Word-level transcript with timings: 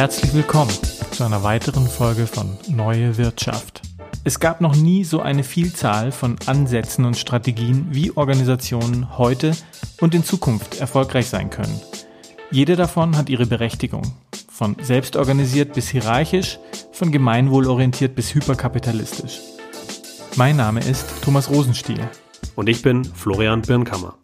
Herzlich 0.00 0.32
willkommen 0.32 0.72
zu 1.10 1.24
einer 1.24 1.42
weiteren 1.42 1.86
Folge 1.86 2.26
von 2.26 2.56
Neue 2.68 3.18
Wirtschaft. 3.18 3.82
Es 4.24 4.40
gab 4.40 4.62
noch 4.62 4.74
nie 4.74 5.04
so 5.04 5.20
eine 5.20 5.44
Vielzahl 5.44 6.10
von 6.10 6.36
Ansätzen 6.46 7.04
und 7.04 7.18
Strategien, 7.18 7.86
wie 7.90 8.10
Organisationen 8.16 9.18
heute 9.18 9.54
und 10.00 10.14
in 10.14 10.24
Zukunft 10.24 10.80
erfolgreich 10.80 11.28
sein 11.28 11.50
können. 11.50 11.78
Jede 12.50 12.76
davon 12.76 13.14
hat 13.14 13.28
ihre 13.28 13.44
Berechtigung. 13.44 14.14
Von 14.50 14.74
selbstorganisiert 14.80 15.74
bis 15.74 15.90
hierarchisch, 15.90 16.58
von 16.92 17.12
gemeinwohlorientiert 17.12 18.14
bis 18.14 18.34
hyperkapitalistisch. 18.34 19.40
Mein 20.34 20.56
Name 20.56 20.80
ist 20.80 21.04
Thomas 21.22 21.50
Rosenstiel. 21.50 22.08
Und 22.56 22.70
ich 22.70 22.80
bin 22.80 23.04
Florian 23.04 23.60
Birnkammer. 23.60 24.14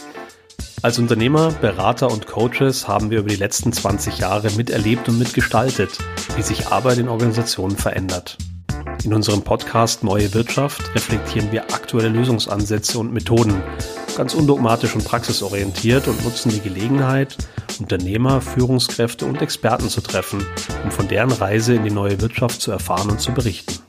Als 0.83 0.99
Unternehmer, 0.99 1.51
Berater 1.61 2.11
und 2.11 2.27
Coaches 2.27 2.87
haben 2.87 3.11
wir 3.11 3.19
über 3.19 3.29
die 3.29 3.37
letzten 3.37 3.73
20 3.73 4.19
Jahre 4.19 4.51
miterlebt 4.53 5.09
und 5.09 5.19
mitgestaltet, 5.19 5.99
wie 6.37 6.43
sich 6.43 6.69
Arbeit 6.69 6.99
in 6.99 7.09
Organisationen 7.09 7.77
verändert. 7.77 8.39
In 9.05 9.15
unserem 9.15 9.43
Podcast 9.43 10.05
Neue 10.05 10.33
Wirtschaft 10.35 10.95
reflektieren 10.95 11.53
wir 11.53 11.65
aktuelle 11.73 12.09
Lösungsansätze 12.09 12.99
und 12.99 13.13
Methoden, 13.13 13.63
ganz 14.17 14.35
undogmatisch 14.35 14.95
und 14.95 15.05
praxisorientiert 15.05 16.09
und 16.09 16.25
nutzen 16.25 16.51
die 16.51 16.61
Gelegenheit, 16.61 17.37
Unternehmer, 17.79 18.41
Führungskräfte 18.41 19.27
und 19.27 19.43
Experten 19.43 19.89
zu 19.89 20.01
treffen, 20.01 20.45
um 20.85 20.91
von 20.91 21.09
deren 21.09 21.33
Reise 21.33 21.75
in 21.75 21.85
die 21.85 21.91
neue 21.91 22.21
Wirtschaft 22.21 22.61
zu 22.61 22.71
erfahren 22.71 23.11
und 23.11 23.21
zu 23.21 23.33
berichten. 23.33 23.86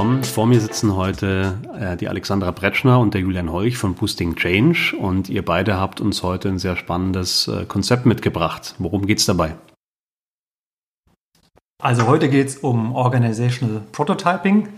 Willkommen. 0.00 0.24
Vor 0.24 0.46
mir 0.46 0.62
sitzen 0.62 0.96
heute 0.96 1.58
äh, 1.78 1.94
die 1.94 2.08
Alexandra 2.08 2.52
Bretschner 2.52 2.98
und 3.00 3.12
der 3.12 3.20
Julian 3.20 3.52
Holch 3.52 3.76
von 3.76 3.92
Boosting 3.92 4.34
Change 4.34 4.96
und 4.98 5.28
ihr 5.28 5.44
beide 5.44 5.76
habt 5.76 6.00
uns 6.00 6.22
heute 6.22 6.48
ein 6.48 6.58
sehr 6.58 6.76
spannendes 6.76 7.48
äh, 7.48 7.66
Konzept 7.66 8.06
mitgebracht. 8.06 8.74
Worum 8.78 9.04
geht 9.04 9.18
es 9.18 9.26
dabei? 9.26 9.56
Also 11.82 12.06
heute 12.06 12.30
geht 12.30 12.48
es 12.48 12.56
um 12.56 12.94
Organizational 12.94 13.82
Prototyping. 13.92 14.70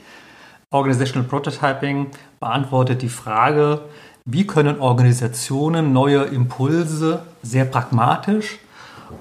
Organizational 0.73 1.29
Prototyping 1.29 2.09
beantwortet 2.41 3.03
die 3.03 3.09
Frage, 3.09 3.83
wie 4.25 4.45
können 4.45 4.81
Organisationen 4.81 5.92
neue 5.92 6.23
Impulse 6.23 7.23
sehr 7.45 7.67
pragmatisch 7.67 8.59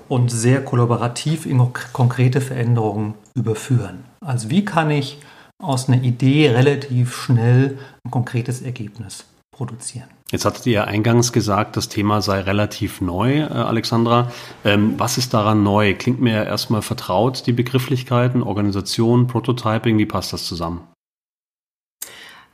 und 0.10 0.32
sehr 0.32 0.66
kollaborativ 0.66 1.46
in 1.46 1.62
konkrete 1.94 2.42
Veränderungen 2.42 3.14
überführen. 3.36 4.06
Also 4.26 4.50
wie 4.50 4.66
kann 4.66 4.90
ich 4.90 5.20
aus 5.62 5.88
einer 5.88 6.04
Idee 6.04 6.50
relativ 6.50 7.16
schnell 7.16 7.78
ein 8.04 8.12
konkretes 8.12 8.62
Ergebnis 8.62 9.26
produzieren. 9.52 10.08
Jetzt 10.32 10.46
hattet 10.46 10.66
ihr 10.66 10.74
ja 10.74 10.84
eingangs 10.86 11.34
gesagt, 11.34 11.76
das 11.76 11.90
Thema 11.90 12.22
sei 12.22 12.40
relativ 12.40 13.02
neu, 13.02 13.40
äh, 13.40 13.44
Alexandra. 13.44 14.32
Ähm, 14.64 14.96
was 14.98 15.18
ist 15.18 15.34
daran 15.34 15.62
neu? 15.62 15.94
Klingt 15.94 16.22
mir 16.22 16.46
erstmal 16.46 16.82
vertraut, 16.82 17.46
die 17.48 17.52
Begrifflichkeiten, 17.52 18.42
Organisation, 18.42 19.28
Prototyping, 19.28 19.98
wie 19.98 20.06
passt 20.06 20.32
das 20.32 20.46
zusammen? 20.46 20.82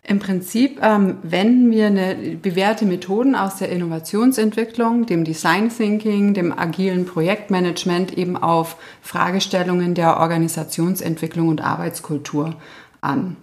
Im 0.10 0.20
Prinzip 0.20 0.80
ähm, 0.82 1.18
wenden 1.22 1.70
wir 1.70 1.88
eine 1.88 2.16
bewährte 2.42 2.86
Methoden 2.86 3.36
aus 3.36 3.58
der 3.58 3.70
Innovationsentwicklung, 3.70 5.06
dem 5.06 5.26
Design 5.26 5.70
Thinking, 5.70 6.34
dem 6.34 6.58
agilen 6.58 7.06
Projektmanagement 7.06 8.18
eben 8.18 8.38
auf 8.38 8.78
Fragestellungen 9.02 9.96
der 9.96 10.18
Organisationsentwicklung 10.18 11.50
und 11.50 11.60
Arbeitskultur 11.60 12.56
an. 13.02 13.38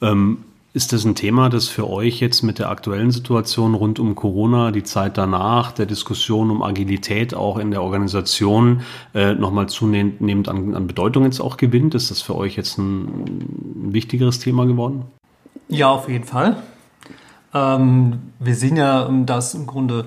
Ähm, 0.00 0.38
ist 0.76 0.92
das 0.92 1.06
ein 1.06 1.14
Thema, 1.14 1.48
das 1.48 1.68
für 1.68 1.88
euch 1.88 2.20
jetzt 2.20 2.42
mit 2.42 2.58
der 2.58 2.68
aktuellen 2.68 3.10
Situation 3.10 3.72
rund 3.72 3.98
um 3.98 4.14
Corona, 4.14 4.72
die 4.72 4.82
Zeit 4.82 5.16
danach, 5.16 5.72
der 5.72 5.86
Diskussion 5.86 6.50
um 6.50 6.62
Agilität 6.62 7.34
auch 7.34 7.56
in 7.56 7.70
der 7.70 7.82
Organisation 7.82 8.82
äh, 9.14 9.32
nochmal 9.32 9.70
zunehmend 9.70 10.48
an, 10.48 10.74
an, 10.74 10.86
Bedeutung 10.86 11.24
jetzt 11.24 11.40
auch 11.40 11.56
gewinnt? 11.56 11.94
Ist 11.94 12.10
das 12.10 12.20
für 12.20 12.36
euch 12.36 12.56
jetzt 12.56 12.76
ein, 12.76 13.04
ein 13.04 13.94
wichtigeres 13.94 14.38
Thema 14.38 14.66
geworden? 14.66 15.06
Ja, 15.68 15.88
auf 15.88 16.10
jeden 16.10 16.24
Fall. 16.24 16.62
Ähm, 17.54 18.18
wir 18.38 18.54
sehen 18.54 18.76
ja, 18.76 19.08
dass 19.24 19.54
im 19.54 19.66
Grunde 19.66 20.04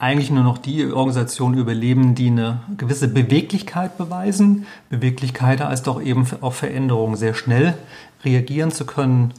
eigentlich 0.00 0.30
nur 0.30 0.42
noch 0.42 0.58
die 0.58 0.86
Organisationen 0.86 1.58
überleben, 1.58 2.14
die 2.14 2.28
eine 2.28 2.60
gewisse 2.78 3.06
Beweglichkeit 3.06 3.98
beweisen. 3.98 4.66
Beweglichkeit 4.88 5.60
heißt 5.60 5.86
doch 5.86 6.02
eben 6.02 6.26
auf 6.40 6.56
Veränderungen 6.56 7.16
sehr 7.16 7.34
schnell 7.34 7.74
reagieren 8.24 8.70
zu 8.70 8.86
können. 8.86 9.34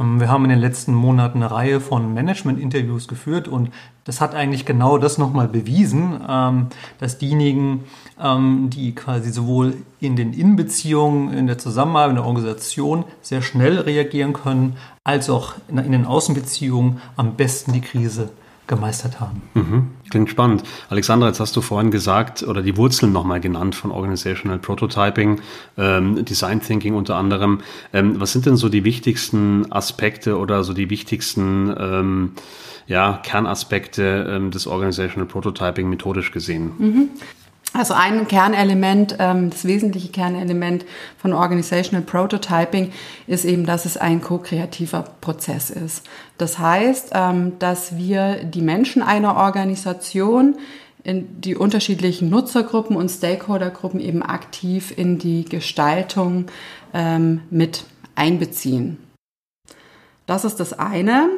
Ähm, 0.00 0.18
wir 0.18 0.30
haben 0.30 0.44
in 0.44 0.50
den 0.50 0.58
letzten 0.58 0.94
Monaten 0.94 1.42
eine 1.42 1.50
Reihe 1.50 1.80
von 1.80 2.14
Management-Interviews 2.14 3.08
geführt 3.08 3.46
und 3.46 3.70
das 4.04 4.22
hat 4.22 4.34
eigentlich 4.34 4.64
genau 4.64 4.96
das 4.96 5.18
nochmal 5.18 5.48
bewiesen, 5.48 6.18
ähm, 6.26 6.68
dass 6.98 7.18
diejenigen, 7.18 7.84
ähm, 8.18 8.70
die 8.70 8.94
quasi 8.94 9.30
sowohl 9.30 9.74
in 10.00 10.16
den 10.16 10.32
Innenbeziehungen, 10.32 11.34
in 11.34 11.46
der 11.46 11.58
Zusammenarbeit, 11.58 12.10
in 12.10 12.16
der 12.16 12.24
Organisation 12.24 13.04
sehr 13.20 13.42
schnell 13.42 13.80
reagieren 13.80 14.32
können, 14.32 14.78
als 15.04 15.28
auch 15.28 15.56
in 15.68 15.92
den 15.92 16.06
Außenbeziehungen 16.06 17.02
am 17.16 17.34
besten 17.34 17.74
die 17.74 17.82
Krise 17.82 18.30
gemeistert 18.66 19.20
haben. 19.20 19.42
Mhm. 19.54 19.88
Klingt 20.10 20.30
spannend. 20.30 20.62
Alexandra, 20.88 21.28
jetzt 21.28 21.40
hast 21.40 21.56
du 21.56 21.60
vorhin 21.60 21.90
gesagt 21.90 22.42
oder 22.42 22.62
die 22.62 22.76
Wurzeln 22.76 23.12
nochmal 23.12 23.40
genannt 23.40 23.74
von 23.74 23.90
Organizational 23.90 24.58
Prototyping, 24.58 25.40
ähm, 25.76 26.24
Design 26.24 26.60
Thinking 26.60 26.94
unter 26.94 27.16
anderem. 27.16 27.60
Ähm, 27.92 28.20
was 28.20 28.32
sind 28.32 28.46
denn 28.46 28.56
so 28.56 28.68
die 28.68 28.84
wichtigsten 28.84 29.70
Aspekte 29.70 30.38
oder 30.38 30.64
so 30.64 30.72
die 30.72 30.90
wichtigsten 30.90 31.74
ähm, 31.78 32.32
ja, 32.86 33.20
Kernaspekte 33.22 34.26
ähm, 34.28 34.50
des 34.50 34.66
Organizational 34.66 35.26
Prototyping 35.26 35.88
methodisch 35.88 36.32
gesehen? 36.32 36.72
Mhm. 36.78 37.08
Also 37.76 37.92
ein 37.92 38.26
Kernelement, 38.26 39.16
ähm, 39.18 39.50
das 39.50 39.66
wesentliche 39.66 40.08
Kernelement 40.08 40.86
von 41.18 41.34
Organizational 41.34 42.06
Prototyping 42.06 42.90
ist 43.26 43.44
eben, 43.44 43.66
dass 43.66 43.84
es 43.84 43.98
ein 43.98 44.22
ko-kreativer 44.22 45.04
Prozess 45.20 45.68
ist. 45.68 46.06
Das 46.38 46.58
heißt, 46.58 47.10
ähm, 47.12 47.58
dass 47.58 47.98
wir 47.98 48.44
die 48.44 48.62
Menschen 48.62 49.02
einer 49.02 49.36
Organisation 49.36 50.56
in 51.04 51.38
die 51.42 51.54
unterschiedlichen 51.54 52.30
Nutzergruppen 52.30 52.96
und 52.96 53.10
Stakeholdergruppen 53.10 54.00
eben 54.00 54.22
aktiv 54.22 54.94
in 54.96 55.18
die 55.18 55.44
Gestaltung 55.44 56.46
ähm, 56.94 57.42
mit 57.50 57.84
einbeziehen. 58.14 58.96
Das 60.24 60.46
ist 60.46 60.60
das 60.60 60.72
eine. 60.72 61.28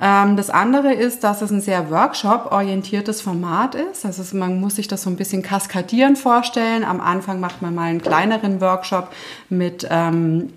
Ähm, 0.00 0.36
das 0.36 0.50
andere 0.50 0.92
ist, 0.92 1.24
dass 1.24 1.42
es 1.42 1.50
ein 1.50 1.60
sehr 1.60 1.90
Workshop-orientiertes 1.90 3.20
Format 3.20 3.74
ist. 3.74 4.04
Also 4.04 4.36
man 4.36 4.60
muss 4.60 4.76
sich 4.76 4.88
das 4.88 5.02
so 5.02 5.10
ein 5.10 5.16
bisschen 5.16 5.42
kaskadieren 5.42 6.16
vorstellen. 6.16 6.84
Am 6.84 7.00
Anfang 7.00 7.40
macht 7.40 7.62
man 7.62 7.74
mal 7.74 7.84
einen 7.84 8.02
kleineren 8.02 8.60
Workshop 8.60 9.10
mit 9.48 9.86
ähm, 9.90 10.50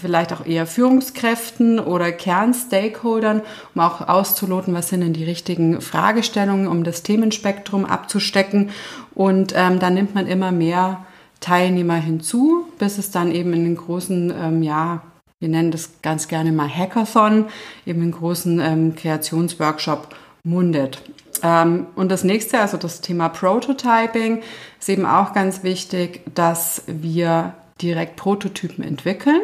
vielleicht 0.00 0.32
auch 0.32 0.46
eher 0.46 0.66
Führungskräften 0.66 1.78
oder 1.78 2.12
Kernstakeholdern, 2.12 3.42
um 3.74 3.80
auch 3.80 4.08
auszuloten, 4.08 4.74
was 4.74 4.88
sind 4.88 5.00
denn 5.00 5.12
die 5.12 5.24
richtigen 5.24 5.80
Fragestellungen, 5.80 6.68
um 6.68 6.84
das 6.84 7.02
Themenspektrum 7.02 7.84
abzustecken. 7.84 8.70
Und 9.14 9.52
ähm, 9.56 9.78
dann 9.78 9.94
nimmt 9.94 10.14
man 10.14 10.26
immer 10.26 10.52
mehr 10.52 11.04
Teilnehmer 11.40 11.96
hinzu, 11.96 12.66
bis 12.78 12.98
es 12.98 13.10
dann 13.10 13.30
eben 13.32 13.52
in 13.52 13.64
den 13.64 13.76
großen 13.76 14.32
ähm, 14.40 14.62
ja, 14.62 15.02
wir 15.44 15.50
nennen 15.50 15.70
das 15.70 15.90
ganz 16.00 16.26
gerne 16.26 16.52
mal 16.52 16.70
Hackathon, 16.70 17.48
eben 17.84 18.00
einen 18.00 18.12
großen 18.12 18.60
ähm, 18.60 18.96
Kreationsworkshop 18.96 20.16
mundet. 20.42 21.02
Ähm, 21.42 21.86
und 21.96 22.10
das 22.10 22.24
nächste, 22.24 22.60
also 22.60 22.78
das 22.78 23.02
Thema 23.02 23.28
Prototyping, 23.28 24.42
ist 24.80 24.88
eben 24.88 25.04
auch 25.04 25.34
ganz 25.34 25.62
wichtig, 25.62 26.22
dass 26.34 26.84
wir 26.86 27.52
direkt 27.82 28.16
Prototypen 28.16 28.82
entwickeln, 28.82 29.42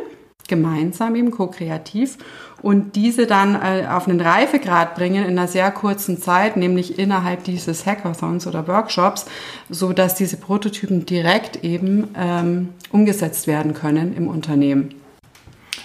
gemeinsam 0.48 1.16
eben 1.16 1.32
ko-kreativ 1.32 2.16
und 2.62 2.96
diese 2.96 3.26
dann 3.26 3.56
äh, 3.56 3.86
auf 3.86 4.08
einen 4.08 4.22
Reifegrad 4.22 4.94
bringen 4.94 5.26
in 5.26 5.38
einer 5.38 5.48
sehr 5.48 5.70
kurzen 5.70 6.16
Zeit, 6.16 6.56
nämlich 6.56 6.98
innerhalb 6.98 7.44
dieses 7.44 7.84
Hackathons 7.84 8.46
oder 8.46 8.66
Workshops, 8.66 9.26
so 9.68 9.92
dass 9.92 10.14
diese 10.14 10.38
Prototypen 10.38 11.04
direkt 11.04 11.62
eben 11.62 12.08
ähm, 12.16 12.70
umgesetzt 12.90 13.46
werden 13.46 13.74
können 13.74 14.16
im 14.16 14.28
Unternehmen. 14.28 14.94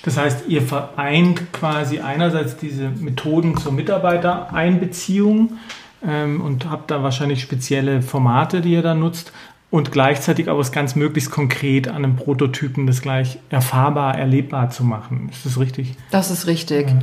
Das 0.05 0.17
heißt, 0.17 0.47
ihr 0.47 0.61
vereint 0.61 1.51
quasi 1.51 1.99
einerseits 1.99 2.57
diese 2.57 2.89
Methoden 2.89 3.57
zur 3.57 3.71
Mitarbeitereinbeziehung 3.71 5.57
ähm, 6.05 6.41
und 6.41 6.69
habt 6.69 6.91
da 6.91 7.01
wahrscheinlich 7.01 7.41
spezielle 7.41 8.03
Formate, 8.03 8.61
die 8.61 8.73
ihr 8.73 8.83
da 8.83 8.93
nutzt 8.93 9.33
und 9.71 9.91
gleichzeitig 9.91 10.47
aber 10.47 10.59
es 10.59 10.71
ganz 10.71 10.95
möglichst 10.95 11.31
konkret 11.31 11.87
an 11.87 11.95
einem 11.95 12.17
Prototypen 12.17 12.85
das 12.85 13.01
gleich 13.01 13.39
erfahrbar, 13.49 14.15
erlebbar 14.15 14.69
zu 14.69 14.83
machen. 14.83 15.29
Ist 15.31 15.43
das 15.43 15.59
richtig? 15.59 15.95
Das 16.11 16.29
ist 16.29 16.45
richtig. 16.45 16.87
Ja. 16.87 16.99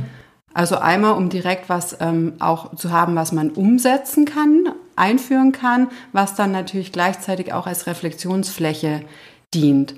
Also 0.53 0.77
einmal, 0.77 1.13
um 1.13 1.27
direkt 1.27 1.67
was 1.67 1.97
ähm, 1.99 2.33
auch 2.39 2.73
zu 2.75 2.89
haben, 2.89 3.15
was 3.15 3.33
man 3.33 3.49
umsetzen 3.49 4.23
kann, 4.23 4.69
einführen 4.95 5.51
kann, 5.51 5.89
was 6.13 6.35
dann 6.35 6.53
natürlich 6.53 6.93
gleichzeitig 6.93 7.51
auch 7.51 7.67
als 7.67 7.85
Reflexionsfläche 7.85 9.01
dient. 9.53 9.95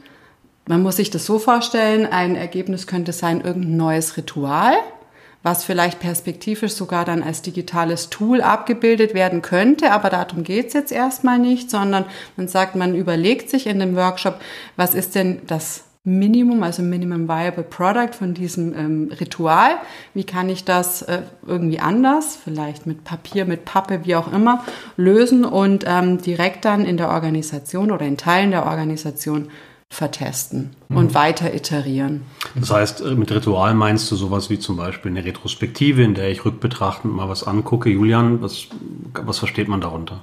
Man 0.67 0.81
muss 0.81 0.95
sich 0.95 1.11
das 1.11 1.25
so 1.25 1.37
vorstellen, 1.37 2.07
ein 2.07 2.35
Ergebnis 2.35 2.87
könnte 2.87 3.13
sein 3.13 3.41
irgendein 3.41 3.77
neues 3.77 4.17
Ritual, 4.17 4.73
was 5.43 5.63
vielleicht 5.63 5.99
perspektivisch 5.99 6.73
sogar 6.73 7.05
dann 7.05 7.21
als 7.21 7.43
digitales 7.43 8.09
Tool 8.09 8.41
abgebildet 8.41 9.13
werden 9.13 9.43
könnte. 9.43 9.91
Aber 9.91 10.09
darum 10.09 10.43
geht's 10.43 10.73
jetzt 10.73 10.91
erstmal 10.91 11.37
nicht, 11.37 11.69
sondern 11.69 12.05
man 12.35 12.47
sagt, 12.47 12.75
man 12.75 12.95
überlegt 12.95 13.51
sich 13.51 13.67
in 13.67 13.79
dem 13.79 13.95
Workshop, 13.95 14.39
was 14.75 14.95
ist 14.95 15.13
denn 15.13 15.41
das 15.45 15.83
Minimum, 16.03 16.61
also 16.61 16.83
Minimum 16.83 17.27
Viable 17.27 17.63
Product 17.63 18.13
von 18.17 18.35
diesem 18.35 18.75
ähm, 18.75 19.11
Ritual. 19.19 19.71
Wie 20.13 20.23
kann 20.23 20.49
ich 20.49 20.63
das 20.63 21.01
äh, 21.03 21.23
irgendwie 21.45 21.79
anders, 21.79 22.37
vielleicht 22.43 22.85
mit 22.85 23.03
Papier, 23.03 23.45
mit 23.45 23.65
Pappe, 23.65 24.01
wie 24.03 24.15
auch 24.15 24.31
immer, 24.31 24.63
lösen 24.97 25.45
und 25.45 25.83
ähm, 25.87 26.19
direkt 26.21 26.65
dann 26.65 26.85
in 26.85 26.97
der 26.97 27.09
Organisation 27.09 27.91
oder 27.91 28.05
in 28.05 28.17
Teilen 28.17 28.51
der 28.51 28.67
Organisation 28.67 29.49
vertesten 29.89 30.71
mhm. 30.89 30.97
und 30.97 31.13
weiter 31.13 31.53
iterieren. 31.53 32.23
Das 32.55 32.71
heißt, 32.71 33.01
äh, 33.01 33.15
mit 33.15 33.31
Ritual 33.31 33.73
meinst 33.73 34.11
du 34.11 34.15
sowas 34.15 34.49
wie 34.49 34.59
zum 34.59 34.77
Beispiel 34.77 35.11
eine 35.11 35.23
Retrospektive, 35.23 36.03
in 36.03 36.15
der 36.15 36.31
ich 36.31 36.43
rückbetrachtend 36.43 37.13
mal 37.13 37.29
was 37.29 37.43
angucke. 37.43 37.89
Julian, 37.89 38.41
was, 38.41 38.67
was 39.13 39.39
versteht 39.39 39.67
man 39.67 39.81
darunter? 39.81 40.21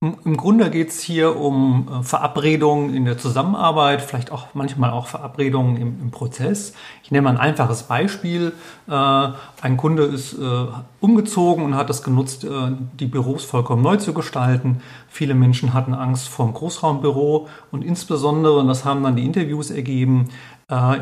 Im 0.00 0.36
Grunde 0.36 0.70
geht 0.70 0.90
es 0.90 1.00
hier 1.00 1.36
um 1.40 1.88
äh, 1.90 2.02
Verabredungen 2.04 2.94
in 2.94 3.04
der 3.04 3.18
Zusammenarbeit, 3.18 4.00
vielleicht 4.00 4.30
auch 4.30 4.46
manchmal 4.54 4.90
auch 4.90 5.08
Verabredungen 5.08 5.76
im, 5.76 6.00
im 6.00 6.10
Prozess. 6.12 6.72
Ich 7.02 7.10
nehme 7.10 7.28
ein 7.28 7.36
einfaches 7.36 7.82
Beispiel. 7.82 8.52
Äh, 8.86 8.92
ein 8.92 9.76
Kunde 9.76 10.04
ist 10.04 10.34
äh, 10.34 10.66
umgezogen 11.00 11.64
und 11.64 11.74
hat 11.74 11.90
es 11.90 12.04
genutzt, 12.04 12.46
die 12.48 13.06
Büros 13.06 13.44
vollkommen 13.44 13.82
neu 13.82 13.96
zu 13.96 14.14
gestalten. 14.14 14.82
Viele 15.08 15.34
Menschen 15.34 15.74
hatten 15.74 15.94
Angst 15.94 16.28
vor 16.28 16.46
dem 16.46 16.54
Großraumbüro 16.54 17.48
und 17.72 17.84
insbesondere, 17.84 18.58
und 18.58 18.68
das 18.68 18.84
haben 18.84 19.02
dann 19.02 19.16
die 19.16 19.24
Interviews 19.24 19.70
ergeben, 19.72 20.28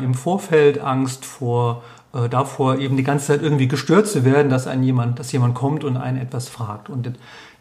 im 0.01 0.13
Vorfeld 0.13 0.79
Angst 0.79 1.25
vor 1.25 1.83
davor, 2.29 2.77
eben 2.77 2.97
die 2.97 3.03
ganze 3.03 3.27
Zeit 3.27 3.41
irgendwie 3.41 3.67
gestört 3.67 4.07
zu 4.07 4.23
werden, 4.23 4.49
dass 4.49 4.65
jemand, 4.65 5.19
dass 5.19 5.31
jemand 5.31 5.55
kommt 5.55 5.83
und 5.83 5.97
einen 5.97 6.17
etwas 6.17 6.47
fragt. 6.47 6.89
Und 6.89 7.13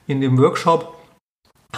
in 0.06 0.20
dem 0.20 0.38
Workshop 0.38 0.95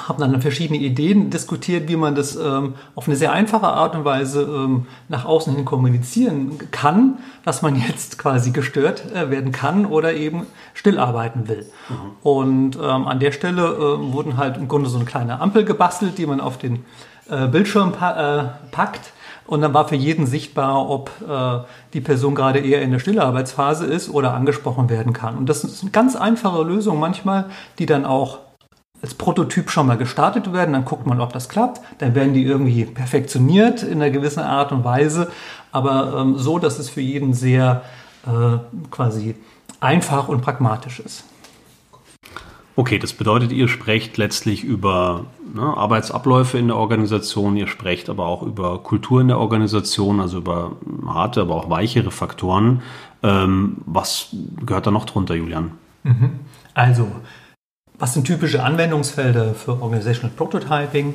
haben 0.07 0.21
dann 0.21 0.41
verschiedene 0.41 0.79
Ideen 0.79 1.31
diskutiert, 1.31 1.89
wie 1.89 1.97
man 1.97 2.15
das 2.15 2.37
ähm, 2.37 2.75
auf 2.95 3.09
eine 3.09 3.17
sehr 3.17 3.33
einfache 3.33 3.67
Art 3.67 3.97
und 3.97 4.05
Weise 4.05 4.43
ähm, 4.43 4.87
nach 5.09 5.25
außen 5.25 5.55
hin 5.57 5.65
kommunizieren 5.65 6.59
kann, 6.71 7.19
dass 7.45 7.63
man 7.63 7.75
jetzt 7.89 8.19
quasi 8.19 8.51
gestört 8.51 9.11
äh, 9.13 9.31
werden 9.31 9.51
kann 9.51 9.87
oder 9.87 10.13
eben 10.13 10.47
stillarbeiten 10.75 11.49
will. 11.49 11.67
Mhm. 11.89 11.95
Und 12.23 12.77
ähm, 12.77 13.07
an 13.09 13.19
der 13.19 13.33
Stelle 13.33 13.63
äh, 13.63 14.13
wurden 14.13 14.37
halt 14.37 14.57
im 14.57 14.69
Grunde 14.69 14.89
so 14.91 14.99
eine 14.99 15.07
kleine 15.07 15.41
Ampel 15.41 15.65
gebastelt, 15.65 16.19
die 16.19 16.27
man 16.27 16.41
auf 16.41 16.59
den 16.59 16.85
äh, 17.31 17.47
Bildschirm 17.49 17.93
pa 17.93 18.41
äh, 18.41 18.45
packt. 18.71 19.13
Und 19.47 19.63
dann 19.63 19.73
war 19.73 19.89
für 19.89 19.97
jeden 19.97 20.27
sichtbar, 20.27 20.91
ob 20.91 21.11
äh, 21.27 21.61
die 21.95 22.03
Person 22.03 22.35
gerade 22.35 22.59
eher 22.59 22.83
in 22.83 22.91
der 22.91 22.99
Stillarbeitsphase 22.99 23.87
ist 23.87 24.11
oder 24.11 24.35
angesprochen 24.35 24.91
werden 24.91 25.15
kann. 25.15 25.39
Und 25.39 25.49
das 25.49 25.65
ist 25.65 25.81
eine 25.81 25.91
ganz 25.91 26.17
einfache 26.17 26.63
Lösung 26.63 27.01
manchmal, 27.01 27.47
die 27.79 27.87
dann 27.87 28.05
auch 28.05 28.41
als 29.03 29.15
Prototyp 29.15 29.71
schon 29.71 29.87
mal 29.87 29.97
gestartet 29.97 30.53
werden, 30.53 30.73
dann 30.73 30.85
guckt 30.85 31.07
man, 31.07 31.21
ob 31.21 31.33
das 31.33 31.49
klappt. 31.49 31.81
Dann 31.99 32.15
werden 32.15 32.35
die 32.35 32.45
irgendwie 32.45 32.85
perfektioniert 32.85 33.83
in 33.83 34.03
einer 34.03 34.11
gewissen 34.11 34.43
Art 34.43 34.73
und 34.73 34.85
Weise, 34.85 35.31
aber 35.73 36.17
ähm, 36.19 36.37
so, 36.37 36.59
dass 36.59 36.79
es 36.79 36.91
für 36.91 37.01
jeden 37.01 37.33
sehr 37.35 37.83
äh, 38.27 38.59
quasi 38.91 39.37
einfach 39.81 40.29
und 40.29 40.41
pragmatisch 40.41 41.01
ist. 41.01 41.25
Okay, 42.79 43.01
das 43.01 43.13
bedeutet, 43.13 43.51
ihr 43.51 43.67
sprecht 43.67 44.19
letztlich 44.19 44.63
über 44.63 45.25
ne, 45.53 45.63
Arbeitsabläufe 45.63 46.59
in 46.59 46.69
der 46.69 46.77
Organisation, 46.77 47.57
ihr 47.57 47.67
sprecht 47.67 48.09
aber 48.09 48.27
auch 48.27 48.45
über 48.45 48.79
Kultur 48.85 49.21
in 49.21 49.27
der 49.27 49.39
Organisation, 49.39 50.21
also 50.21 50.39
über 50.39 50.77
harte, 51.05 51.41
aber 51.41 51.57
auch 51.57 51.71
weichere 51.71 52.13
Faktoren. 52.13 52.83
Ähm, 53.25 53.79
was 53.85 54.29
gehört 54.65 54.87
da 54.87 54.93
noch 54.93 55.07
drunter, 55.07 55.35
Julian? 55.35 55.73
Mhm. 56.05 56.39
Also, 56.73 57.09
was 57.99 58.15
sind 58.15 58.27
typische 58.27 58.63
Anwendungsfelder 58.63 59.55
für 59.55 59.83
Organizational 59.83 60.35
Prototyping? 60.37 61.15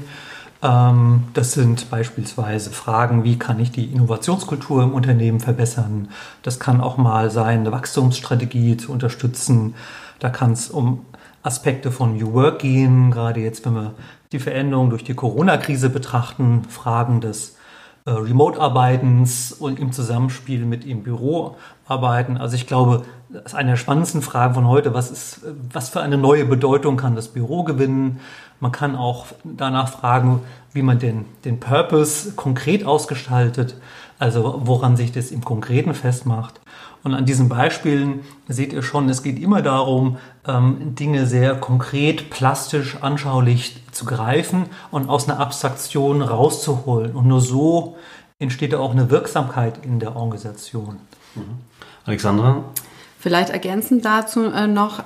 Ähm, 0.61 1.23
das 1.33 1.53
sind 1.53 1.89
beispielsweise 1.89 2.71
Fragen, 2.71 3.23
wie 3.23 3.39
kann 3.39 3.59
ich 3.59 3.71
die 3.71 3.85
Innovationskultur 3.85 4.83
im 4.83 4.93
Unternehmen 4.93 5.39
verbessern? 5.39 6.09
Das 6.41 6.59
kann 6.59 6.81
auch 6.81 6.97
mal 6.97 7.29
sein, 7.31 7.61
eine 7.61 7.71
Wachstumsstrategie 7.71 8.77
zu 8.77 8.91
unterstützen. 8.91 9.75
Da 10.19 10.29
kann 10.29 10.53
es 10.53 10.69
um 10.69 11.05
Aspekte 11.41 11.91
von 11.91 12.17
New 12.17 12.33
Work 12.33 12.59
gehen, 12.59 13.11
gerade 13.11 13.41
jetzt, 13.41 13.65
wenn 13.65 13.75
wir 13.75 13.93
die 14.31 14.39
Veränderung 14.39 14.89
durch 14.89 15.03
die 15.03 15.13
Corona-Krise 15.13 15.89
betrachten, 15.89 16.63
Fragen 16.69 17.21
des 17.21 17.57
äh, 18.05 18.11
Remote-Arbeitens 18.11 19.53
und 19.53 19.79
im 19.79 19.91
Zusammenspiel 19.91 20.65
mit 20.65 20.85
im 20.85 21.03
Büro 21.03 21.55
arbeiten. 21.85 22.37
Also 22.37 22.55
ich 22.55 22.67
glaube, 22.67 23.03
das 23.33 23.45
ist 23.47 23.55
eine 23.55 23.71
der 23.71 23.77
spannendsten 23.77 24.21
Fragen 24.21 24.53
von 24.53 24.67
heute. 24.67 24.93
Was, 24.93 25.09
ist, 25.09 25.41
was 25.71 25.89
für 25.89 26.01
eine 26.01 26.17
neue 26.17 26.45
Bedeutung 26.45 26.97
kann 26.97 27.15
das 27.15 27.29
Büro 27.29 27.63
gewinnen? 27.63 28.19
Man 28.59 28.71
kann 28.71 28.95
auch 28.95 29.25
danach 29.43 29.89
fragen, 29.89 30.41
wie 30.71 30.83
man 30.83 30.99
den, 30.99 31.25
den 31.43 31.59
Purpose 31.59 32.33
konkret 32.33 32.85
ausgestaltet, 32.85 33.75
also 34.19 34.61
woran 34.63 34.95
sich 34.95 35.11
das 35.11 35.31
im 35.31 35.43
Konkreten 35.43 35.95
festmacht. 35.95 36.61
Und 37.03 37.15
an 37.15 37.25
diesen 37.25 37.49
Beispielen 37.49 38.21
seht 38.47 38.71
ihr 38.71 38.83
schon, 38.83 39.09
es 39.09 39.23
geht 39.23 39.39
immer 39.39 39.61
darum, 39.63 40.17
ähm, 40.47 40.95
Dinge 40.95 41.25
sehr 41.25 41.55
konkret, 41.55 42.29
plastisch, 42.29 42.97
anschaulich 43.01 43.83
zu 43.91 44.05
greifen 44.05 44.67
und 44.91 45.09
aus 45.09 45.27
einer 45.27 45.39
Abstraktion 45.39 46.21
rauszuholen. 46.21 47.13
Und 47.13 47.27
nur 47.27 47.41
so 47.41 47.97
entsteht 48.37 48.75
auch 48.75 48.91
eine 48.91 49.09
Wirksamkeit 49.09 49.83
in 49.83 49.99
der 49.99 50.15
Organisation. 50.15 50.99
Mhm. 51.35 51.41
Alexandra? 52.05 52.63
Vielleicht 53.23 53.51
ergänzend 53.51 54.03
dazu 54.03 54.51
äh, 54.51 54.67
noch, 54.67 55.01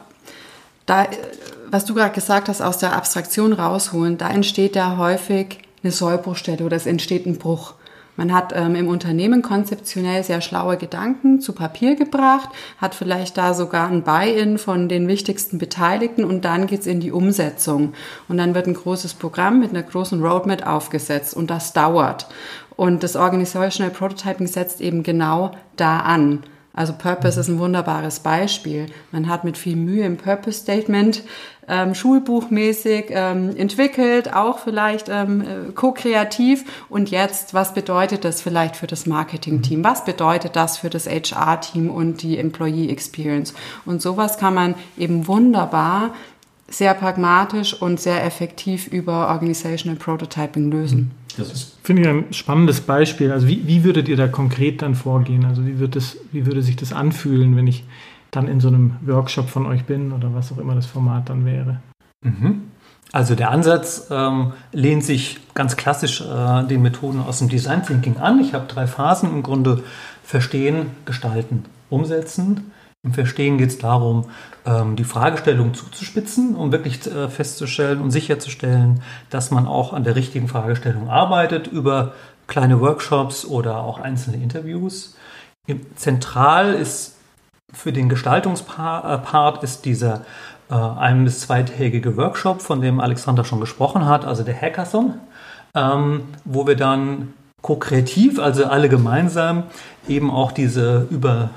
da, 0.88 1.04
äh, 1.04 1.10
was 1.70 1.86
du 1.86 1.94
gerade 1.94 2.16
gesagt 2.16 2.50
hast, 2.50 2.62
aus 2.62 2.80
der 2.80 2.96
Abstraktion 2.96 3.54
rausholen, 3.54 4.18
da 4.18 4.28
entsteht 4.32 4.76
ja 4.76 4.98
häufig 4.98 5.60
eine 5.84 5.92
Sollbruchstelle 5.92 6.66
oder 6.66 6.76
es 6.76 6.88
entsteht 6.88 7.28
ein 7.28 7.38
Bruch. 7.38 7.76
Man 8.16 8.34
hat 8.34 8.54
ähm, 8.56 8.74
im 8.74 8.88
Unternehmen 8.88 9.44
konzeptionell 9.44 10.24
sehr 10.24 10.42
schlaue 10.42 10.78
Gedanken 10.78 11.42
zu 11.42 11.54
Papier 11.54 11.96
gebracht, 11.96 12.50
hat 12.80 12.96
vielleicht 12.96 13.38
da 13.38 13.54
sogar 13.54 13.88
ein 13.88 14.02
Buy-in 14.02 14.58
von 14.58 14.90
den 14.90 15.08
wichtigsten 15.08 15.60
Beteiligten 15.60 16.26
und 16.26 16.44
dann 16.44 16.66
geht's 16.66 16.88
in 16.88 17.00
die 17.00 17.12
Umsetzung. 17.12 17.94
Und 18.28 18.38
dann 18.40 18.56
wird 18.56 18.66
ein 18.66 18.74
großes 18.74 19.14
Programm 19.14 19.60
mit 19.60 19.70
einer 19.70 19.84
großen 19.84 20.24
Roadmap 20.26 20.66
aufgesetzt 20.66 21.36
und 21.36 21.52
das 21.52 21.72
dauert. 21.74 22.26
Und 22.76 23.04
das 23.04 23.16
Organizational 23.16 23.92
Prototyping 23.92 24.48
setzt 24.48 24.82
eben 24.82 25.04
genau 25.04 25.52
da 25.76 26.00
an. 26.00 26.42
Also 26.78 26.94
Purpose 26.94 27.40
ist 27.40 27.48
ein 27.48 27.58
wunderbares 27.58 28.20
Beispiel. 28.20 28.86
Man 29.12 29.28
hat 29.28 29.44
mit 29.44 29.58
viel 29.58 29.76
Mühe 29.76 30.06
im 30.06 30.16
Purpose 30.16 30.60
Statement 30.60 31.24
ähm, 31.68 31.96
schulbuchmäßig 31.96 33.06
ähm, 33.10 33.58
entwickelt, 33.58 34.32
auch 34.32 34.60
vielleicht 34.60 35.10
ähm, 35.10 35.42
äh, 35.42 35.72
ko-kreativ. 35.72 36.66
Und 36.88 37.10
jetzt, 37.10 37.56
was 37.56 37.74
bedeutet 37.74 38.24
das 38.26 38.42
vielleicht 38.42 38.76
für 38.76 38.86
das 38.86 39.08
Marketing-Team? 39.08 39.84
Was 39.84 40.06
bedeutet 40.06 40.56
das 40.56 40.78
für 40.78 40.92
das 40.92 41.08
HR-Team 41.08 41.90
und 41.90 42.22
die 42.22 42.38
Employee 42.38 42.90
Experience? 42.90 43.56
Und 43.88 44.04
sowas 44.04 44.38
kann 44.38 44.54
man 44.54 44.76
eben 45.00 45.28
wunderbar 45.28 46.14
sehr 46.70 46.94
pragmatisch 46.94 47.74
und 47.74 48.00
sehr 48.00 48.26
effektiv 48.26 48.88
über 48.88 49.30
Organizational 49.30 49.98
Prototyping 49.98 50.70
lösen. 50.70 51.12
Das 51.38 51.52
ist, 51.52 51.78
finde 51.84 52.02
ich, 52.02 52.08
ein 52.08 52.34
spannendes 52.34 52.82
Beispiel. 52.82 53.32
Also 53.32 53.48
wie, 53.48 53.66
wie 53.68 53.84
würdet 53.84 54.08
ihr 54.08 54.18
da 54.18 54.28
konkret 54.28 54.82
dann 54.82 54.96
vorgehen? 54.96 55.46
Also 55.46 55.66
wie, 55.66 55.80
wird 55.80 55.96
das, 55.96 56.18
wie 56.32 56.46
würde 56.46 56.62
sich 56.62 56.76
das 56.76 56.94
anfühlen, 56.94 57.56
wenn 57.56 57.68
ich 57.68 57.84
dann 58.32 58.48
in 58.48 58.60
so 58.60 58.68
einem 58.68 58.96
Workshop 59.02 59.50
von 59.50 59.66
euch 59.66 59.86
bin 59.86 60.12
oder 60.12 60.34
was 60.34 60.52
auch 60.52 60.58
immer 60.58 60.76
das 60.76 60.88
Format 60.88 61.30
dann 61.30 61.46
wäre? 61.46 61.80
Mhm. 62.22 62.64
Also 63.14 63.36
der 63.36 63.52
Ansatz 63.52 64.08
ähm, 64.12 64.54
lehnt 64.74 65.04
sich 65.04 65.40
ganz 65.54 65.78
klassisch 65.78 66.22
äh, 66.22 66.64
den 66.68 66.82
Methoden 66.82 67.22
aus 67.22 67.40
dem 67.40 67.48
Design 67.48 67.84
Thinking 67.84 68.18
an. 68.18 68.40
Ich 68.40 68.54
habe 68.54 68.66
drei 68.68 68.86
Phasen 68.86 69.32
im 69.32 69.44
Grunde. 69.44 69.84
Verstehen, 70.24 70.88
gestalten, 71.06 71.64
umsetzen. 71.90 72.72
Im 73.08 73.14
Verstehen 73.14 73.58
geht 73.58 73.70
es 73.70 73.78
darum, 73.78 74.26
ähm, 74.66 74.98
die 74.98 75.06
Fragestellung 75.06 75.74
zuzuspitzen, 75.74 76.58
um 76.58 76.74
wirklich 76.74 77.08
äh, 77.08 77.30
festzustellen 77.30 78.02
und 78.02 78.12
sicherzustellen, 78.12 79.02
dass 79.30 79.50
man 79.50 79.66
auch 79.66 79.94
an 79.94 80.04
der 80.04 80.18
richtigen 80.18 80.50
Fragestellung 80.50 81.10
arbeitet 81.10 81.68
über 81.68 82.12
kleine 82.48 82.82
Workshops 82.82 83.46
oder 83.46 83.78
auch 83.78 84.02
einzelne 84.02 84.44
Interviews. 84.44 85.16
Zentral 85.96 86.74
ist 86.74 87.16
für 87.72 87.94
den 87.94 88.10
Gestaltungspart 88.10 89.64
ist 89.64 89.86
dieser 89.86 90.26
äh, 90.70 90.74
ein- 90.76 91.24
bis 91.24 91.40
zweitägige 91.40 92.18
Workshop, 92.18 92.62
von 92.62 92.82
dem 92.82 93.00
Alexander 93.00 93.46
schon 93.46 93.62
gesprochen 93.62 94.06
hat, 94.06 94.26
also 94.26 94.44
der 94.44 94.62
Hackathon, 94.62 95.14
ähm, 95.76 96.24
wo 96.44 96.68
wir 96.68 96.76
dann 96.76 97.34
ko-kreativ, 97.62 98.38
also 98.38 98.66
alle 98.66 98.90
gemeinsam, 98.90 99.64
eben 100.10 100.30
auch 100.30 100.52
diese 100.52 101.08
über 101.10 101.52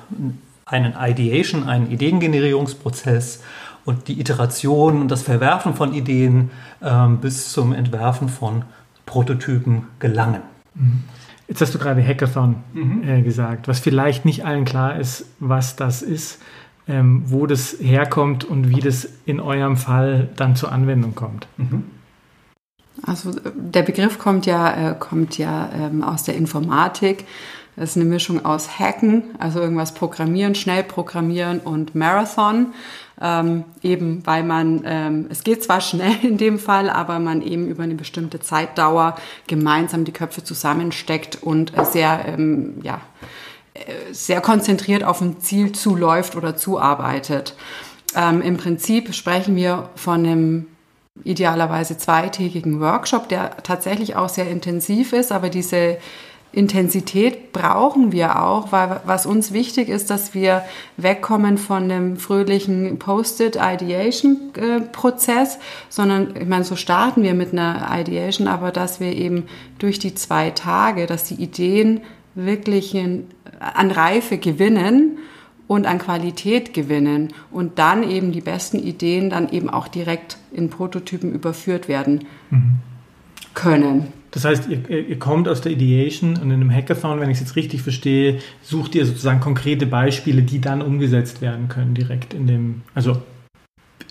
einen 0.71 0.95
Ideation, 0.99 1.69
einen 1.69 1.91
Ideengenerierungsprozess 1.91 3.43
und 3.85 4.09
die 4.09 4.21
Iteration 4.21 5.01
und 5.01 5.11
das 5.11 5.23
Verwerfen 5.23 5.75
von 5.75 5.95
Ideen 5.95 6.51
ähm, 6.83 7.19
bis 7.19 7.53
zum 7.53 7.73
Entwerfen 7.73 8.29
von 8.29 8.65
Prototypen 9.07 9.89
gelangen. 9.99 10.43
Mhm. 10.75 11.05
Jetzt 11.49 11.61
hast 11.61 11.75
du 11.75 11.79
gerade 11.79 12.07
Hackathon 12.07 12.57
mhm. 12.73 13.03
äh, 13.09 13.23
gesagt, 13.23 13.67
was 13.67 13.81
vielleicht 13.81 14.25
nicht 14.25 14.45
allen 14.45 14.65
klar 14.65 14.99
ist, 14.99 15.25
was 15.41 15.75
das 15.75 16.03
ist, 16.03 16.41
ähm, 16.87 17.25
wo 17.27 17.47
das 17.47 17.77
herkommt 17.81 18.45
und 18.45 18.69
wie 18.69 18.81
das 18.81 19.09
in 19.27 19.41
eurem 19.41 19.77
Fall 19.77 20.29
dann 20.37 20.55
zur 20.55 20.71
Anwendung 20.71 21.17
kommt. 21.17 21.49
Mhm. 21.57 21.85
Also 23.05 23.33
der 23.55 23.83
Begriff 23.83 24.19
kommt 24.19 24.47
ja, 24.47 24.91
äh, 24.91 24.95
kommt 24.95 25.39
ja 25.39 25.71
ähm, 25.75 26.05
aus 26.05 26.23
der 26.23 26.37
Informatik. 26.37 27.25
Das 27.81 27.93
ist 27.93 27.97
eine 27.97 28.05
Mischung 28.05 28.45
aus 28.45 28.79
Hacken, 28.79 29.23
also 29.39 29.59
irgendwas 29.59 29.95
programmieren, 29.95 30.55
schnell 30.55 30.83
programmieren 30.83 31.61
und 31.61 31.95
Marathon. 31.95 32.75
Ähm, 33.19 33.65
eben 33.83 34.21
weil 34.27 34.45
man, 34.45 34.83
ähm, 34.85 35.27
es 35.31 35.45
geht 35.45 35.65
zwar 35.65 35.81
schnell 35.81 36.15
in 36.23 36.37
dem 36.37 36.59
Fall, 36.59 36.91
aber 36.91 37.19
man 37.21 37.41
eben 37.41 37.69
über 37.69 37.83
eine 37.83 37.95
bestimmte 37.95 38.39
Zeitdauer 38.39 39.17
gemeinsam 39.47 40.05
die 40.05 40.13
Köpfe 40.13 40.45
zusammensteckt 40.45 41.43
und 41.43 41.73
sehr, 41.91 42.27
ähm, 42.27 42.81
ja, 42.83 43.01
äh, 43.73 44.13
sehr 44.13 44.43
konzentriert 44.43 45.03
auf 45.03 45.23
ein 45.23 45.41
Ziel 45.41 45.73
zuläuft 45.73 46.37
oder 46.37 46.59
zuarbeitet. 46.59 47.57
Ähm, 48.15 48.43
Im 48.43 48.59
Prinzip 48.59 49.15
sprechen 49.15 49.57
wir 49.57 49.89
von 49.97 50.27
einem 50.27 50.67
idealerweise 51.25 51.97
zweitägigen 51.97 52.79
Workshop, 52.79 53.31
der 53.31 53.57
tatsächlich 53.63 54.17
auch 54.17 54.29
sehr 54.29 54.51
intensiv 54.51 55.15
ist, 55.15 55.33
aber 55.33 55.49
diese 55.49 55.97
Intensität 56.53 57.53
brauchen 57.53 58.11
wir 58.11 58.43
auch, 58.43 58.73
weil 58.73 59.01
was 59.05 59.25
uns 59.25 59.53
wichtig 59.53 59.89
ist, 59.89 60.11
dass 60.11 60.35
wir 60.35 60.65
wegkommen 60.97 61.59
von 61.59 61.89
dem 61.89 62.17
fröhlichen 62.17 62.99
Post-it-Ideation-Prozess, 62.99 65.61
sondern, 65.89 66.35
ich 66.37 66.49
meine, 66.49 66.65
so 66.65 66.75
starten 66.75 67.23
wir 67.23 67.35
mit 67.35 67.53
einer 67.53 67.89
Ideation, 67.97 68.49
aber 68.49 68.73
dass 68.73 68.99
wir 68.99 69.15
eben 69.15 69.45
durch 69.79 70.01
die 70.01 70.13
zwei 70.15 70.51
Tage, 70.51 71.07
dass 71.07 71.23
die 71.25 71.41
Ideen 71.41 72.01
wirklich 72.35 72.99
an 73.61 73.93
Reife 73.93 74.39
gewinnen 74.39 75.19
und 75.69 75.87
an 75.87 76.01
Qualität 76.01 76.75
gewinnen 76.75 77.33
und 77.53 77.79
dann 77.79 78.03
eben 78.03 78.33
die 78.33 78.41
besten 78.41 78.81
Ideen 78.81 79.31
dann 79.31 79.51
eben 79.51 79.71
auch 79.71 79.87
direkt 79.87 80.37
in 80.51 80.69
Prototypen 80.69 81.33
überführt 81.33 81.87
werden 81.87 82.25
mhm. 82.51 82.81
Können. 83.55 84.13
Das 84.31 84.45
heißt, 84.45 84.69
ihr, 84.69 85.09
ihr, 85.09 85.19
kommt 85.19 85.49
aus 85.49 85.61
der 85.61 85.73
Ideation 85.73 86.37
und 86.37 86.51
in 86.51 86.53
einem 86.53 86.73
Hackathon, 86.73 87.19
wenn 87.19 87.31
ich 87.31 87.39
es 87.39 87.41
jetzt 87.41 87.57
richtig 87.57 87.83
verstehe, 87.83 88.39
sucht 88.63 88.95
ihr 88.95 89.05
sozusagen 89.05 89.41
konkrete 89.41 89.87
Beispiele, 89.87 90.43
die 90.43 90.61
dann 90.61 90.83
umgesetzt 90.83 91.41
werden 91.41 91.69
können, 91.69 91.95
direkt 91.95 92.33
in 92.33 92.47
dem, 92.47 92.83
also 92.95 93.21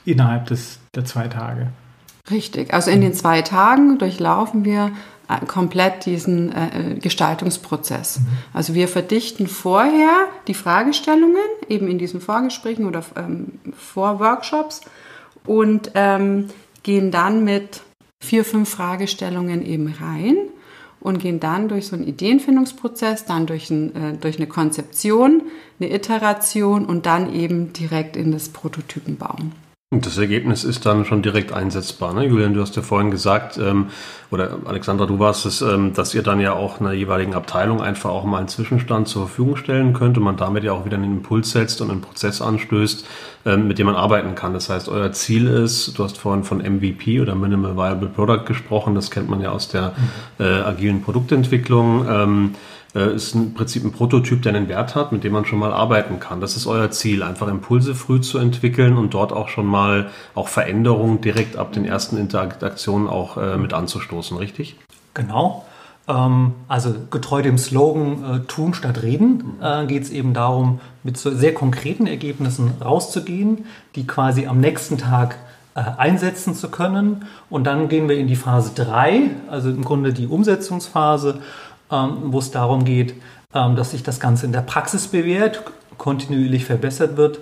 innerhalb 0.05 0.48
des, 0.48 0.79
der 0.93 1.05
zwei 1.05 1.27
Tage. 1.29 1.67
Richtig. 2.29 2.74
Also 2.74 2.91
in 2.91 3.01
den 3.01 3.13
zwei 3.13 3.41
Tagen 3.41 3.98
durchlaufen 3.98 4.65
wir 4.65 4.91
äh, 5.29 5.46
komplett 5.46 6.05
diesen 6.05 6.51
äh, 6.51 6.96
Gestaltungsprozess. 7.00 8.19
Mhm. 8.19 8.25
Also 8.53 8.74
wir 8.74 8.88
verdichten 8.88 9.48
vorher 9.48 10.27
die 10.48 10.53
Fragestellungen, 10.53 11.38
eben 11.69 11.88
in 11.88 11.98
diesen 11.98 12.19
Vorgesprächen 12.19 12.86
oder 12.86 13.03
ähm, 13.15 13.60
Vorworkshops 13.75 14.81
und 15.46 15.91
ähm, 15.96 16.48
gehen 16.84 17.10
dann 17.12 17.43
mit 17.43 17.81
vier, 18.19 18.45
fünf 18.45 18.69
Fragestellungen 18.69 19.65
eben 19.65 19.88
rein 19.88 20.38
und 20.99 21.19
gehen 21.19 21.39
dann 21.39 21.69
durch 21.69 21.88
so 21.88 21.95
einen 21.95 22.07
Ideenfindungsprozess, 22.07 23.25
dann 23.25 23.45
durch, 23.45 23.69
ein, 23.69 23.95
äh, 23.95 24.17
durch 24.17 24.38
eine 24.38 24.47
Konzeption, 24.47 25.43
eine 25.79 25.93
Iteration 25.93 26.85
und 26.85 27.05
dann 27.05 27.33
eben 27.33 27.73
direkt 27.73 28.17
in 28.17 28.31
das 28.31 28.49
Prototypenbauen. 28.49 29.53
Und 29.91 30.05
das 30.05 30.19
Ergebnis 30.19 30.65
ist 30.65 30.86
dann 30.86 31.03
schon 31.03 31.24
direkt 31.24 31.51
einsetzbar. 31.51 32.13
Ne? 32.13 32.27
Julian, 32.27 32.53
du 32.53 32.62
hast 32.62 32.75
ja 32.75 32.84
vorhin 32.84 33.10
gesagt, 33.10 33.58
ähm, 33.58 33.88
oder 34.29 34.60
Alexandra, 34.65 35.08
du 35.08 35.17
warst 35.17 35.48
es, 35.48 35.63
ähm, 35.63 35.96
dass 35.96 36.13
ihr 36.13 36.22
dann 36.22 36.39
ja 36.39 36.53
auch 36.53 36.79
einer 36.79 36.93
jeweiligen 36.93 37.34
Abteilung 37.34 37.81
einfach 37.81 38.12
auch 38.12 38.24
mal 38.24 38.38
einen 38.38 38.48
Zwischenstand 38.48 39.08
zur 39.08 39.25
Verfügung 39.25 39.55
stellen 39.55 39.93
könnt 39.93 40.15
und 40.15 40.24
man 40.24 40.38
damit 40.38 40.63
ja 40.63 40.74
auch 40.74 40.86
wieder 40.86 40.98
einen 40.98 41.05
Impuls 41.05 41.50
setzt 41.50 41.81
und 41.81 41.89
einen 41.89 42.01
Prozess 42.01 42.39
anstößt, 42.39 43.03
ähm, 43.48 43.67
mit 43.67 43.79
dem 43.79 43.88
man 43.88 43.96
arbeiten 43.96 44.36
kann. 44.36 44.53
Das 44.53 44.69
heißt, 44.69 44.89
euer 44.89 45.12
Ziel 45.12 45.48
ist, 45.48 45.98
du 45.98 46.03
hast 46.03 46.19
vorhin 46.19 46.43
von 46.43 46.60
MVP 46.60 47.19
oder 47.19 47.34
Minimal 47.34 47.75
Viable 47.75 48.10
Product 48.10 48.46
gesprochen, 48.46 48.93
das 48.93 49.10
kennt 49.10 49.27
man 49.27 49.41
ja 49.41 49.50
aus 49.50 49.69
der 49.69 49.96
mhm. 50.38 50.46
äh, 50.46 50.62
agilen 50.62 51.01
Produktentwicklung. 51.01 52.05
Ähm, 52.08 52.55
äh, 52.96 53.13
ist 53.13 53.36
im 53.36 53.53
Prinzip 53.53 53.84
ein 53.84 53.91
Prototyp, 53.91 54.41
der 54.41 54.55
einen 54.55 54.67
Wert 54.67 54.96
hat, 54.96 55.12
mit 55.12 55.24
dem 55.24 55.34
man 55.34 55.46
schon 55.46 55.60
mal 55.60 55.72
arbeiten 55.74 56.19
kann. 56.19 56.41
Das 56.41 56.55
ist 56.55 56.67
euer 56.67 56.91
Ziel, 56.91 57.24
einfach 57.24 57.48
Impulse 57.48 57.96
früh 57.96 58.22
zu 58.22 58.38
entwickeln 58.39 58.98
und 58.98 59.13
dort 59.13 59.31
auch 59.31 59.50
schon 59.50 59.65
mal 59.65 60.10
auch 60.36 60.48
Veränderungen 60.48 61.22
direkt 61.22 61.55
ab 61.58 61.72
den 61.74 61.86
ersten 61.86 62.17
Interaktionen 62.17 63.08
auch 63.08 63.38
äh, 63.38 63.58
mit 63.58 63.74
anzustoßen, 63.74 64.38
richtig? 64.38 64.75
Genau. 65.13 65.65
Ähm, 66.08 66.53
also 66.67 66.93
getreu 67.12 67.41
dem 67.41 67.58
Slogan 67.58 68.24
äh, 68.24 68.39
Tun 68.48 68.74
statt 68.74 69.03
Reden 69.03 69.58
äh, 69.62 69.86
geht 69.86 70.03
es 70.03 70.10
eben 70.10 70.34
darum, 70.34 70.79
mit 71.03 71.17
so 71.17 71.31
sehr 71.31 71.53
konkreten 71.53 72.08
Ergebnissen 72.08 72.74
rauszugehen, 72.84 73.65
die 73.96 74.08
quasi 74.08 74.48
am 74.48 74.60
nächsten 74.60 74.98
Tag 74.98 75.38
äh, 75.75 75.81
einsetzen 75.98 76.55
zu 76.55 76.69
können. 76.69 77.25
Und 77.50 77.65
dann 77.65 77.89
gehen 77.89 78.10
wir 78.10 78.17
in 78.17 78.27
die 78.27 78.36
Phase 78.36 78.72
3, 78.74 79.29
also 79.50 79.69
im 79.69 79.84
Grunde 79.84 80.12
die 80.12 80.25
Umsetzungsphase 80.25 81.41
wo 81.89 82.39
es 82.39 82.51
darum 82.51 82.86
geht, 82.86 83.15
ähm, 83.51 83.75
dass 83.75 83.91
sich 83.91 84.03
das 84.03 84.19
Ganze 84.19 84.46
in 84.46 84.51
der 84.51 84.62
Praxis 84.62 85.08
bewährt, 85.08 85.63
kontinuierlich 85.98 86.65
verbessert 86.65 87.17
wird 87.17 87.39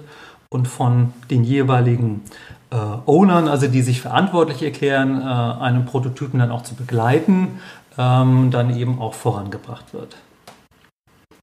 und 0.49 0.69
von 0.69 1.11
den 1.29 1.43
jeweiligen 1.43 2.23
äh, 2.71 2.75
Ownern, 3.05 3.49
also 3.49 3.67
die 3.67 3.81
sich 3.81 3.99
verantwortlich 3.99 4.63
erklären, 4.63 5.21
äh, 5.21 5.25
einen 5.25 5.85
Prototypen 5.85 6.39
dann 6.39 6.51
auch 6.51 6.63
zu 6.63 6.75
begleiten, 6.75 7.59
ähm, 7.97 8.49
dann 8.51 8.73
eben 8.77 9.01
auch 9.01 9.15
vorangebracht 9.15 9.93
wird. 9.93 10.15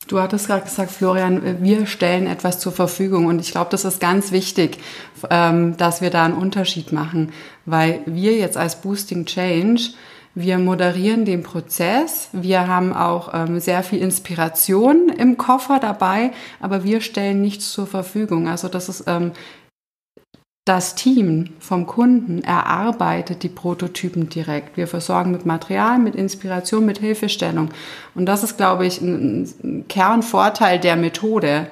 Du 0.08 0.18
hattest 0.18 0.46
gerade 0.46 0.64
gesagt, 0.64 0.90
Florian, 0.90 1.62
wir 1.62 1.87
stellen 1.87 2.26
etwas 2.26 2.58
zur 2.58 2.73
Verfügung 2.73 3.26
und 3.26 3.40
ich 3.40 3.52
glaube, 3.52 3.70
das 3.70 3.84
ist 3.84 4.00
ganz 4.00 4.32
wichtig, 4.32 4.78
dass 5.23 6.02
wir 6.02 6.11
da 6.11 6.26
einen 6.26 6.34
Unterschied 6.34 6.92
machen, 6.92 7.32
weil 7.64 8.00
wir 8.04 8.37
jetzt 8.37 8.58
als 8.58 8.82
Boosting 8.82 9.25
Change 9.25 9.94
wir 10.34 10.58
moderieren 10.58 11.24
den 11.24 11.42
Prozess. 11.42 12.28
Wir 12.32 12.66
haben 12.66 12.92
auch 12.92 13.32
ähm, 13.32 13.60
sehr 13.60 13.82
viel 13.82 14.00
Inspiration 14.00 15.08
im 15.08 15.36
Koffer 15.36 15.78
dabei, 15.78 16.32
aber 16.60 16.84
wir 16.84 17.00
stellen 17.00 17.40
nichts 17.40 17.70
zur 17.70 17.86
Verfügung. 17.86 18.48
Also 18.48 18.68
das 18.68 18.88
ist 18.88 19.04
ähm, 19.06 19.32
das 20.64 20.94
Team 20.94 21.50
vom 21.60 21.86
Kunden 21.86 22.42
erarbeitet 22.42 23.42
die 23.42 23.50
Prototypen 23.50 24.30
direkt. 24.30 24.78
Wir 24.78 24.86
versorgen 24.86 25.30
mit 25.30 25.44
Material, 25.44 25.98
mit 25.98 26.16
Inspiration, 26.16 26.86
mit 26.86 26.98
Hilfestellung. 26.98 27.68
Und 28.14 28.24
das 28.26 28.42
ist, 28.42 28.56
glaube 28.56 28.86
ich, 28.86 29.00
ein, 29.02 29.46
ein 29.62 29.88
Kernvorteil 29.88 30.80
der 30.80 30.96
Methode. 30.96 31.66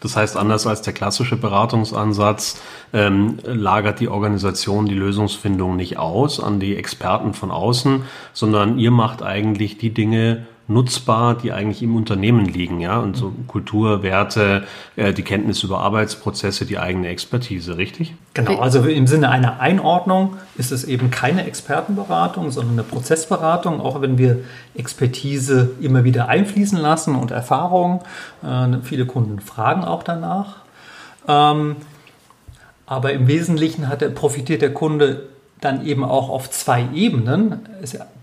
Das 0.00 0.16
heißt, 0.16 0.36
anders 0.36 0.66
als 0.66 0.82
der 0.82 0.92
klassische 0.92 1.36
Beratungsansatz 1.36 2.60
ähm, 2.92 3.38
lagert 3.44 4.00
die 4.00 4.08
Organisation 4.08 4.86
die 4.86 4.94
Lösungsfindung 4.94 5.76
nicht 5.76 5.98
aus 5.98 6.40
an 6.40 6.58
die 6.58 6.76
Experten 6.76 7.34
von 7.34 7.50
außen, 7.50 8.02
sondern 8.32 8.78
ihr 8.78 8.90
macht 8.90 9.22
eigentlich 9.22 9.78
die 9.78 9.92
Dinge 9.92 10.46
nutzbar, 10.70 11.36
die 11.36 11.52
eigentlich 11.52 11.82
im 11.82 11.96
Unternehmen 11.96 12.46
liegen, 12.46 12.80
ja, 12.80 12.98
und 12.98 13.16
so 13.16 13.32
Kultur, 13.48 14.02
Werte, 14.02 14.64
äh, 14.96 15.12
die 15.12 15.22
Kenntnis 15.22 15.62
über 15.62 15.80
Arbeitsprozesse, 15.80 16.64
die 16.64 16.78
eigene 16.78 17.08
Expertise, 17.08 17.76
richtig? 17.76 18.14
Genau, 18.34 18.60
also 18.60 18.82
im 18.84 19.06
Sinne 19.06 19.30
einer 19.30 19.60
Einordnung 19.60 20.36
ist 20.56 20.70
es 20.70 20.84
eben 20.84 21.10
keine 21.10 21.44
Expertenberatung, 21.46 22.50
sondern 22.50 22.74
eine 22.74 22.82
Prozessberatung, 22.84 23.80
auch 23.80 24.00
wenn 24.00 24.16
wir 24.16 24.44
Expertise 24.74 25.72
immer 25.80 26.04
wieder 26.04 26.28
einfließen 26.28 26.78
lassen 26.78 27.16
und 27.16 27.32
Erfahrung. 27.32 28.02
Äh, 28.42 28.78
viele 28.82 29.06
Kunden 29.06 29.40
fragen 29.40 29.84
auch 29.84 30.04
danach. 30.04 30.58
Ähm, 31.26 31.76
aber 32.86 33.12
im 33.12 33.28
Wesentlichen 33.28 33.88
hat 33.88 34.00
der, 34.00 34.08
profitiert 34.08 34.62
der 34.62 34.72
Kunde 34.72 35.28
dann 35.60 35.86
eben 35.86 36.04
auch 36.04 36.28
auf 36.28 36.50
zwei 36.50 36.86
Ebenen. 36.94 37.60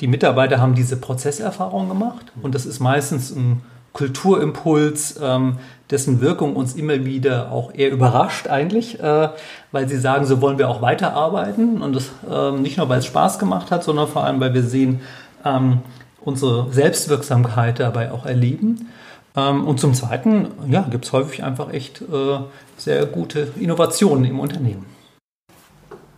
Die 0.01 0.07
Mitarbeiter 0.07 0.59
haben 0.59 0.75
diese 0.75 0.97
Prozesserfahrung 0.97 1.87
gemacht 1.87 2.31
und 2.41 2.55
das 2.55 2.65
ist 2.65 2.79
meistens 2.79 3.31
ein 3.31 3.61
Kulturimpuls, 3.93 5.19
ähm, 5.21 5.57
dessen 5.89 6.21
Wirkung 6.21 6.55
uns 6.55 6.75
immer 6.75 7.05
wieder 7.05 7.51
auch 7.51 7.73
eher 7.73 7.89
überrascht 7.91 8.47
eigentlich, 8.47 8.99
äh, 8.99 9.29
weil 9.71 9.89
sie 9.89 9.97
sagen, 9.97 10.25
so 10.25 10.39
wollen 10.41 10.59
wir 10.59 10.69
auch 10.69 10.81
weiterarbeiten 10.83 11.81
und 11.81 11.95
das 11.95 12.11
ähm, 12.29 12.61
nicht 12.61 12.77
nur, 12.77 12.89
weil 12.89 12.99
es 12.99 13.07
Spaß 13.07 13.39
gemacht 13.39 13.71
hat, 13.71 13.83
sondern 13.83 14.07
vor 14.07 14.23
allem, 14.23 14.39
weil 14.39 14.53
wir 14.53 14.63
sehen, 14.63 15.01
ähm, 15.43 15.79
unsere 16.21 16.71
Selbstwirksamkeit 16.71 17.79
dabei 17.79 18.11
auch 18.11 18.25
erleben. 18.25 18.89
und 19.33 19.79
zum 19.79 19.93
Zweiten 19.93 20.47
ja, 20.67 20.81
gibt 20.81 21.05
es 21.05 21.13
häufig 21.13 21.43
einfach 21.43 21.71
echt 21.71 22.01
äh, 22.01 22.39
sehr 22.75 23.05
gute 23.05 23.47
Innovationen 23.59 24.25
im 24.25 24.39
Unternehmen. 24.39 24.85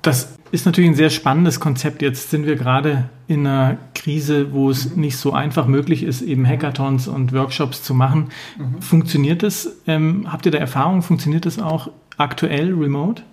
Das 0.02 0.30
ist 0.52 0.66
natürlich 0.66 0.90
ein 0.90 0.96
sehr 0.96 1.10
spannendes 1.10 1.60
Konzept. 1.60 2.02
Jetzt 2.02 2.32
sind 2.32 2.46
wir 2.46 2.56
gerade 2.56 3.10
in 3.28 3.46
einer 3.46 3.78
Krise, 3.94 4.54
wo 4.54 4.70
es 4.70 4.96
nicht 4.96 5.18
so 5.18 5.34
einfach 5.34 5.68
möglich 5.68 6.04
ist, 6.04 6.22
eben 6.22 6.48
Hackathons 6.48 7.08
und 7.08 7.34
Workshops 7.34 7.84
zu 7.84 7.94
machen. 7.94 8.30
Mhm. 8.58 8.82
Funktioniert 8.82 9.44
das? 9.44 9.70
Ähm, 9.88 10.28
habt 10.32 10.46
ihr 10.46 10.52
da 10.52 10.58
Erfahrung? 10.58 11.02
Funktioniert 11.02 11.46
das 11.46 11.60
auch 11.60 11.90
aktuell 12.18 12.74
remote? 12.74 13.24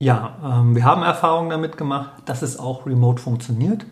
Ja, 0.00 0.36
ähm, 0.44 0.74
wir 0.74 0.84
haben 0.84 1.02
Erfahrungen 1.02 1.50
damit 1.50 1.76
gemacht, 1.76 2.10
dass 2.24 2.42
es 2.42 2.58
auch 2.58 2.86
remote 2.86 3.22
funktioniert. 3.22 3.86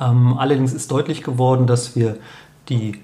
Ähm, 0.00 0.36
allerdings 0.38 0.72
ist 0.72 0.90
deutlich 0.90 1.22
geworden, 1.22 1.66
dass 1.66 1.96
wir 1.96 2.16
die 2.68 3.00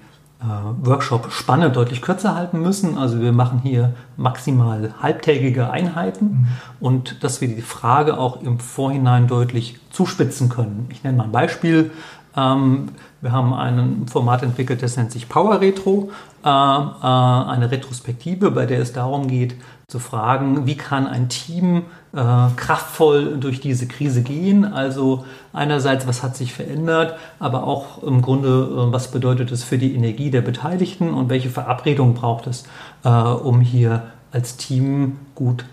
Workshop-Spanne 0.81 1.69
deutlich 1.69 2.01
kürzer 2.01 2.35
halten 2.35 2.61
müssen. 2.61 2.97
Also 2.97 3.21
wir 3.21 3.31
machen 3.31 3.59
hier 3.63 3.93
maximal 4.17 4.93
halbtägige 5.01 5.69
Einheiten 5.69 6.25
mhm. 6.25 6.47
und 6.79 7.23
dass 7.23 7.41
wir 7.41 7.47
die 7.47 7.61
Frage 7.61 8.17
auch 8.17 8.41
im 8.41 8.59
Vorhinein 8.59 9.27
deutlich 9.27 9.79
zuspitzen 9.89 10.49
können. 10.49 10.87
Ich 10.89 11.03
nenne 11.03 11.17
mal 11.17 11.25
ein 11.25 11.31
Beispiel. 11.31 11.91
Ähm, 12.35 12.89
wir 13.21 13.31
haben 13.31 13.53
ein 13.53 14.07
Format 14.07 14.43
entwickelt, 14.43 14.83
das 14.83 14.97
nennt 14.97 15.11
sich 15.11 15.29
Power 15.29 15.61
Retro, 15.61 16.11
äh, 16.43 16.49
äh, 16.49 16.49
eine 16.49 17.71
Retrospektive, 17.71 18.51
bei 18.51 18.65
der 18.65 18.79
es 18.79 18.91
darum 18.91 19.27
geht, 19.27 19.55
zu 19.87 19.99
fragen, 19.99 20.65
wie 20.65 20.75
kann 20.75 21.07
ein 21.07 21.29
Team 21.29 21.83
äh, 22.13 22.21
kraftvoll 22.55 23.37
durch 23.37 23.59
diese 23.59 23.87
Krise 23.87 24.23
gehen. 24.23 24.65
Also 24.65 25.25
einerseits, 25.51 26.07
was 26.07 26.23
hat 26.23 26.35
sich 26.35 26.53
verändert, 26.53 27.17
aber 27.39 27.63
auch 27.63 28.01
im 28.03 28.21
Grunde, 28.21 28.91
was 28.91 29.11
bedeutet 29.11 29.51
es 29.51 29.63
für 29.63 29.77
die 29.77 29.95
Energie 29.95 30.31
der 30.31 30.41
Beteiligten 30.41 31.13
und 31.13 31.29
welche 31.29 31.49
Verabredungen 31.49 32.13
braucht 32.13 32.47
es, 32.47 32.63
um 33.03 33.61
hier 33.61 34.03
als 34.31 34.57
Team 34.57 35.19
gut 35.35 35.65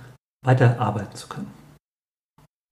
weiterarbeiten 0.44 1.14
zu 1.14 1.28
können. 1.28 1.60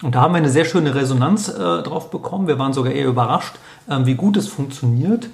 Und 0.02 0.14
da 0.14 0.20
haben 0.20 0.32
wir 0.32 0.38
eine 0.38 0.50
sehr 0.50 0.64
schöne 0.64 0.94
Resonanz 0.94 1.48
äh, 1.48 1.82
drauf 1.82 2.10
bekommen. 2.10 2.46
Wir 2.46 2.58
waren 2.58 2.72
sogar 2.72 2.92
eher 2.92 3.08
überrascht, 3.08 3.56
ähm, 3.90 4.06
wie 4.06 4.14
gut 4.14 4.36
es 4.36 4.46
funktioniert. 4.46 5.28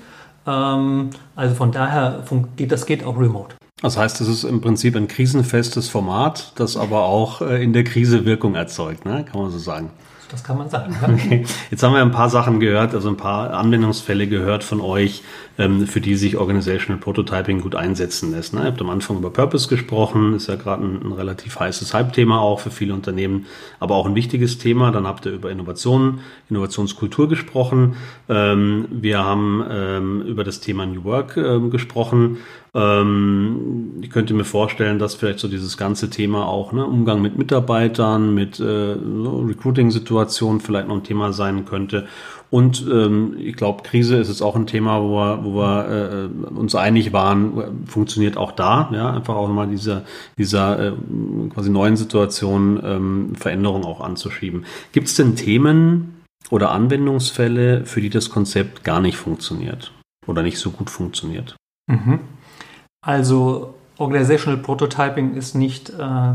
Ähm, 0.47 1.11
also 1.37 1.55
von 1.55 1.71
daher 1.71 2.25
geht 2.57 2.73
das 2.73 2.87
geht 2.87 3.05
auch 3.05 3.19
remote. 3.19 3.57
Das 3.85 3.99
heißt, 3.99 4.23
es 4.23 4.29
ist 4.29 4.45
im 4.45 4.63
Prinzip 4.63 4.97
ein 4.97 5.09
krisenfestes 5.09 5.91
Format, 5.91 6.53
das 6.55 6.79
aber 6.79 7.03
auch 7.03 7.43
äh, 7.43 7.63
in 7.63 7.75
der 7.75 7.85
Krise 7.85 8.25
Wirkung 8.25 8.55
erzeugt, 8.55 9.05
ne? 9.05 9.27
kann 9.31 9.39
man 9.39 9.51
so 9.51 9.59
sagen. 9.59 9.91
Das 10.31 10.43
kann 10.43 10.57
man 10.57 10.71
sagen. 10.71 10.97
Okay. 11.03 11.45
Jetzt 11.71 11.83
haben 11.83 11.93
wir 11.93 12.01
ein 12.01 12.11
paar 12.11 12.31
Sachen 12.31 12.61
gehört, 12.61 12.95
also 12.95 13.11
ein 13.11 13.19
paar 13.19 13.53
Anwendungsfälle 13.53 14.27
gehört 14.27 14.65
von 14.65 14.81
euch, 14.81 15.23
ähm, 15.57 15.87
für 15.87 16.01
die 16.01 16.17
sich 16.17 16.37
Organizational 16.37 17.01
Prototyping 17.01 17.61
gut 17.61 17.75
einsetzen 17.77 18.33
lässt. 18.33 18.55
Ne? 18.55 18.61
Ihr 18.61 18.67
habt 18.67 18.81
am 18.81 18.91
Anfang 18.91 19.19
über 19.19 19.31
Purpose 19.31 19.69
gesprochen, 19.69 20.35
ist 20.35 20.49
ja 20.49 20.57
gerade 20.57 20.85
ein, 20.85 21.03
ein, 21.03 21.13
relativ 21.13 21.61
heißes 21.61 21.95
Hype-Thema 21.95 22.41
auch 22.41 22.61
für 22.61 22.71
viele 22.71 22.95
Unternehmen, 22.95 23.47
aber 23.79 23.95
auch 23.95 24.07
ein 24.07 24.17
wichtiges 24.17 24.59
Thema. 24.59 24.91
Dann 24.91 25.07
habt 25.07 25.27
ihr 25.27 25.33
über 25.33 25.51
Innovationen, 25.51 26.21
Innovationskultur 26.51 27.29
gesprochen. 27.29 27.95
Ähm, 28.29 28.87
wir 28.91 29.25
haben 29.25 29.65
ähm, 29.71 30.23
über 30.23 30.43
das 30.43 30.61
Thema 30.61 30.87
New 30.87 31.05
Work 31.05 31.35
gesprochen. 31.71 32.39
ich 32.75 34.11
könnte 34.11 34.35
mir 34.35 34.45
vorstellen, 34.45 34.99
dass 34.99 35.15
vielleicht 35.15 35.39
so 35.39 35.47
dieses 35.47 35.77
ganze 35.77 36.11
Thema 36.11 36.49
auch 36.49 36.73
ne, 36.73 36.85
Umgang 36.85 37.23
mit 37.23 37.39
Mitarbeitern, 37.39 38.35
mit 38.35 38.59
äh, 38.59 38.65
Recruiting-Situationen 38.65 40.61
vielleicht 40.61 40.89
noch 40.89 40.97
ein 40.97 41.05
Thema 41.05 41.33
sein 41.33 41.67
könnte. 41.67 42.09
Und 42.55 42.87
ähm, 42.89 43.35
ich 43.37 43.57
glaube, 43.57 43.83
Krise 43.83 44.17
ist 44.17 44.29
jetzt 44.29 44.41
auch 44.41 44.55
ein 44.55 44.69
Thema, 44.69 45.03
wo 45.03 45.17
wir, 45.17 45.45
wo 45.45 45.55
wir 45.57 45.89
äh, 46.31 46.55
uns 46.57 46.77
einig 46.77 47.13
waren, 47.13 47.85
funktioniert 47.85 48.37
auch 48.37 48.53
da. 48.53 48.91
Ja, 48.93 49.11
einfach 49.11 49.35
auch 49.35 49.49
nochmal 49.49 49.67
dieser, 49.67 50.05
dieser 50.39 50.79
äh, 50.79 50.93
quasi 51.53 51.69
neuen 51.69 51.97
Situation 51.97 52.81
ähm, 52.85 53.33
Veränderung 53.35 53.85
auch 53.85 54.01
anzuschieben. 54.01 54.67
Gibt 54.93 55.09
es 55.09 55.17
denn 55.17 55.35
Themen 55.35 56.23
oder 56.49 56.71
Anwendungsfälle, 56.71 57.87
für 57.87 58.01
die 58.01 58.11
das 58.11 58.31
Konzept 58.31 58.85
gar 58.85 59.01
nicht 59.01 59.17
funktioniert 59.17 59.93
oder 60.25 60.45
nicht 60.45 60.61
so 60.61 60.71
gut 60.71 60.91
funktioniert? 60.91 61.57
Mhm. 61.91 62.21
Also 63.05 63.75
Organizational 63.99 64.61
Prototyping 64.61 65.35
ist 65.35 65.57
nicht 65.57 65.91
äh, 65.91 66.35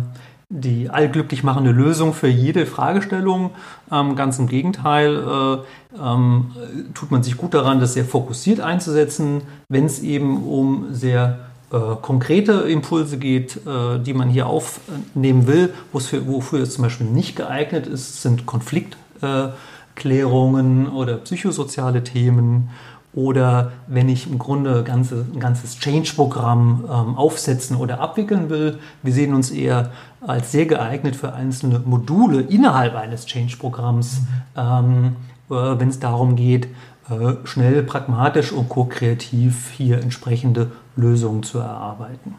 die 0.49 0.89
allglücklich 0.89 1.43
machende 1.43 1.69
Lösung 1.69 2.13
für 2.13 2.27
jede 2.27 2.65
Fragestellung. 2.65 3.51
Ähm, 3.91 4.15
ganz 4.15 4.39
im 4.39 4.47
Gegenteil, 4.47 5.17
äh, 5.17 5.57
ähm, 6.03 6.51
tut 6.95 7.11
man 7.11 7.21
sich 7.21 7.37
gut 7.37 7.53
daran, 7.53 7.79
das 7.79 7.93
sehr 7.93 8.05
fokussiert 8.05 8.59
einzusetzen, 8.59 9.43
wenn 9.67 9.85
es 9.85 10.01
eben 10.01 10.43
um 10.43 10.87
sehr 10.91 11.37
äh, 11.71 11.77
konkrete 12.01 12.53
Impulse 12.61 13.19
geht, 13.19 13.57
äh, 13.67 13.99
die 13.99 14.15
man 14.15 14.29
hier 14.29 14.47
aufnehmen 14.47 15.45
will, 15.45 15.71
für, 15.95 16.27
wofür 16.27 16.61
es 16.61 16.73
zum 16.73 16.83
Beispiel 16.83 17.05
nicht 17.05 17.35
geeignet 17.35 17.85
ist, 17.85 18.23
sind 18.23 18.47
Konfliktklärungen 18.47 20.87
oder 20.87 21.17
psychosoziale 21.17 22.03
Themen 22.03 22.71
oder 23.13 23.71
wenn 23.87 24.07
ich 24.07 24.27
im 24.29 24.37
Grunde 24.37 24.83
ganze, 24.83 25.25
ein 25.33 25.39
ganzes 25.39 25.79
Change-Programm 25.79 26.85
ähm, 26.85 27.15
aufsetzen 27.15 27.75
oder 27.75 27.99
abwickeln 27.99 28.49
will. 28.49 28.79
Wir 29.01 29.13
sehen 29.13 29.33
uns 29.33 29.49
eher 29.49 29.91
als 30.21 30.51
sehr 30.51 30.65
geeignet 30.65 31.15
für 31.15 31.33
einzelne 31.33 31.79
Module 31.79 32.41
innerhalb 32.41 32.95
eines 32.95 33.25
Change-Programms, 33.25 34.21
ähm, 34.55 35.15
äh, 35.49 35.53
wenn 35.53 35.89
es 35.89 35.99
darum 35.99 36.35
geht, 36.35 36.67
äh, 37.09 37.33
schnell, 37.45 37.81
pragmatisch 37.81 38.51
und 38.51 38.69
ko-kreativ 38.69 39.71
hier 39.71 39.99
entsprechende 39.99 40.71
Lösungen 40.95 41.41
zu 41.41 41.57
erarbeiten. 41.57 42.35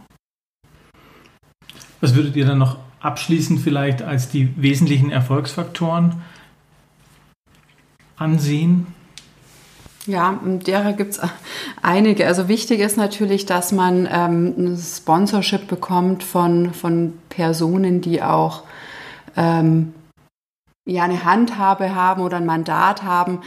Was 2.01 2.15
würdet 2.15 2.37
ihr 2.37 2.47
dann 2.47 2.59
noch 2.59 2.79
abschließend 3.01 3.61
vielleicht 3.61 4.03
als 4.03 4.29
die 4.29 4.55
wesentlichen 4.61 5.11
Erfolgsfaktoren 5.11 6.23
ansehen? 8.17 8.87
Ja, 10.11 10.41
derer 10.43 10.93
gibt 10.93 11.13
es 11.13 11.21
einige. 11.83 12.27
Also 12.27 12.49
wichtig 12.49 12.81
ist 12.81 12.97
natürlich, 12.97 13.47
dass 13.47 13.71
man 13.71 14.09
ähm, 14.11 14.55
ein 14.59 14.77
Sponsorship 14.77 15.69
bekommt 15.69 16.25
von, 16.25 16.75
von 16.75 17.13
Personen, 17.29 18.01
die 18.01 18.21
auch 18.21 18.65
ähm, 19.37 19.95
ja, 20.85 21.05
eine 21.05 21.25
Handhabe 21.25 21.95
haben 21.95 22.23
oder 22.23 22.39
ein 22.39 22.47
Mandat 22.47 23.05
haben, 23.05 23.43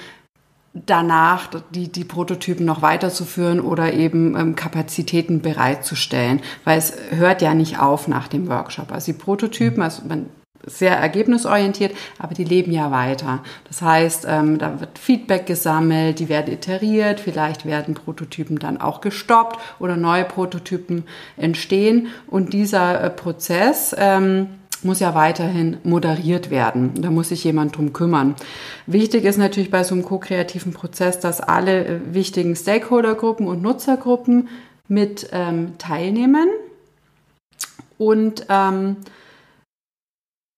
danach 0.73 1.49
die, 1.71 1.91
die 1.91 2.05
Prototypen 2.05 2.65
noch 2.65 2.81
weiterzuführen 2.81 3.59
oder 3.59 3.91
eben 3.91 4.37
ähm, 4.37 4.55
Kapazitäten 4.55 5.41
bereitzustellen, 5.41 6.39
weil 6.63 6.77
es 6.77 6.93
hört 7.09 7.41
ja 7.41 7.53
nicht 7.53 7.77
auf 7.77 8.07
nach 8.07 8.29
dem 8.29 8.47
Workshop. 8.47 8.93
Also 8.93 9.11
die 9.11 9.17
Prototypen, 9.17 9.83
also 9.83 10.03
man 10.07 10.27
sehr 10.65 10.97
ergebnisorientiert, 10.97 11.93
aber 12.19 12.33
die 12.33 12.43
leben 12.43 12.71
ja 12.71 12.91
weiter. 12.91 13.43
Das 13.67 13.81
heißt, 13.81 14.25
ähm, 14.29 14.57
da 14.57 14.79
wird 14.79 14.97
Feedback 14.97 15.45
gesammelt, 15.45 16.19
die 16.19 16.29
werden 16.29 16.53
iteriert, 16.53 17.19
vielleicht 17.19 17.65
werden 17.65 17.93
Prototypen 17.93 18.59
dann 18.59 18.79
auch 18.79 19.01
gestoppt 19.01 19.59
oder 19.79 19.97
neue 19.97 20.25
Prototypen 20.25 21.03
entstehen. 21.37 22.07
Und 22.27 22.53
dieser 22.53 23.03
äh, 23.03 23.09
Prozess 23.09 23.95
ähm, 23.97 24.47
muss 24.83 24.99
ja 24.99 25.15
weiterhin 25.15 25.77
moderiert 25.83 26.49
werden. 26.49 27.01
Da 27.01 27.09
muss 27.09 27.29
sich 27.29 27.43
jemand 27.43 27.77
drum 27.77 27.93
kümmern. 27.93 28.35
Wichtig 28.85 29.23
ist 29.25 29.37
natürlich 29.37 29.71
bei 29.71 29.83
so 29.83 29.95
einem 29.95 30.03
ko-kreativen 30.03 30.73
Prozess, 30.73 31.19
dass 31.19 31.41
alle 31.41 31.85
äh, 31.85 31.99
wichtigen 32.11 32.55
Stakeholdergruppen 32.55 33.47
und 33.47 33.61
Nutzergruppen 33.61 34.49
mit 34.87 35.29
ähm, 35.31 35.77
teilnehmen 35.77 36.49
und 37.97 38.45
ähm, 38.49 38.97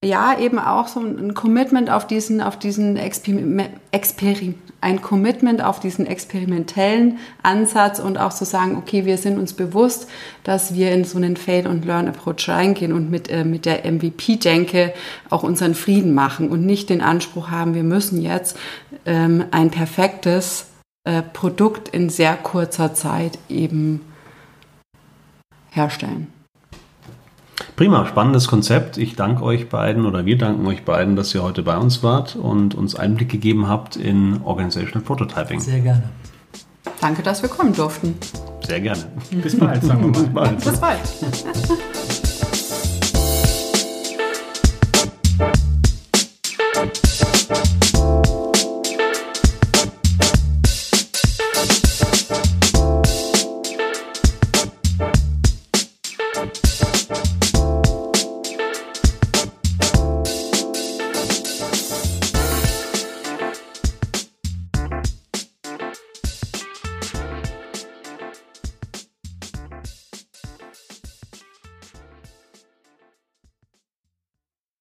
ja, 0.03 0.37
eben 0.37 0.59
auch 0.59 0.87
so 0.87 0.99
ein 0.99 1.33
Commitment 1.33 1.89
auf 1.89 2.05
diesen, 2.05 2.41
auf 2.41 2.59
diesen 2.59 2.97
Exper 2.97 3.33
Experim 3.91 4.55
ein 4.85 5.01
Commitment 5.01 5.63
auf 5.63 5.79
diesen 5.79 6.05
experimentellen 6.05 7.17
Ansatz 7.41 7.97
und 7.97 8.19
auch 8.19 8.31
zu 8.31 8.45
so 8.45 8.51
sagen, 8.51 8.75
okay, 8.77 9.05
wir 9.05 9.17
sind 9.17 9.39
uns 9.39 9.53
bewusst, 9.53 10.07
dass 10.43 10.75
wir 10.75 10.91
in 10.91 11.05
so 11.05 11.17
einen 11.17 11.37
Fail- 11.37 11.65
und 11.65 11.85
Learn-Approach 11.85 12.47
reingehen 12.49 12.93
und 12.93 13.09
mit, 13.09 13.27
äh, 13.27 13.43
mit 13.43 13.65
der 13.65 13.91
MVP-Denke 13.91 14.93
auch 15.31 15.41
unseren 15.41 15.73
Frieden 15.73 16.13
machen 16.13 16.49
und 16.49 16.67
nicht 16.67 16.91
den 16.91 17.01
Anspruch 17.01 17.49
haben, 17.49 17.73
wir 17.73 17.81
müssen 17.81 18.21
jetzt 18.21 18.59
ähm, 19.07 19.45
ein 19.49 19.71
perfektes 19.71 20.67
äh, 21.03 21.23
Produkt 21.23 21.87
in 21.87 22.09
sehr 22.09 22.35
kurzer 22.35 22.93
Zeit 22.93 23.39
eben 23.49 24.01
herstellen. 25.71 26.34
Prima, 27.75 28.05
spannendes 28.05 28.47
Konzept. 28.47 28.97
Ich 28.97 29.15
danke 29.15 29.43
euch 29.43 29.69
beiden 29.69 30.05
oder 30.05 30.25
wir 30.25 30.37
danken 30.37 30.65
euch 30.67 30.83
beiden, 30.83 31.15
dass 31.15 31.33
ihr 31.33 31.43
heute 31.43 31.63
bei 31.63 31.77
uns 31.77 32.03
wart 32.03 32.35
und 32.35 32.75
uns 32.75 32.95
Einblick 32.95 33.29
gegeben 33.29 33.67
habt 33.67 33.95
in 33.95 34.41
Organizational 34.43 35.01
Prototyping. 35.01 35.59
Sehr 35.59 35.79
gerne. 35.79 36.03
Danke, 37.01 37.23
dass 37.23 37.41
wir 37.41 37.49
kommen 37.49 37.73
durften. 37.73 38.15
Sehr 38.65 38.81
gerne. 38.81 39.03
Bis 39.31 39.57
bald, 39.57 39.83
sagen 39.83 40.13
wir 40.13 40.29
mal. 40.29 40.53
Bis 40.53 40.79
bald. 40.79 41.01
Bis 41.01 41.43
bald. 41.43 42.29